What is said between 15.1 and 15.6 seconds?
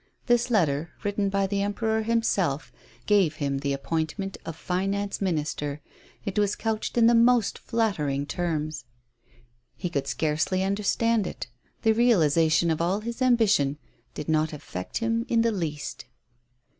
in the